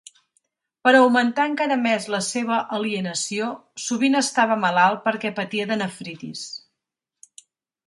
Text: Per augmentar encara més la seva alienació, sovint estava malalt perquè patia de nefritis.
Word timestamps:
Per 0.87 0.93
augmentar 0.99 1.43
encara 1.49 1.77
més 1.81 2.07
la 2.13 2.21
seva 2.29 2.57
alienació, 2.79 3.51
sovint 3.89 4.21
estava 4.23 4.59
malalt 4.65 5.07
perquè 5.07 5.35
patia 5.43 5.71
de 5.75 5.81
nefritis. 5.85 6.45